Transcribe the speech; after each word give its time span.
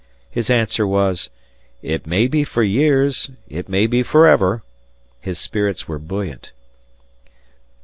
His 0.31 0.49
answer 0.49 0.87
was, 0.87 1.29
"It 1.83 2.07
may 2.07 2.25
be 2.27 2.43
for 2.43 2.63
years, 2.63 3.29
it 3.47 3.69
may 3.69 3.85
be 3.85 4.01
forever." 4.01 4.63
His 5.19 5.37
spirits 5.37 5.87
were 5.87 5.99
buoyant. 5.99 6.53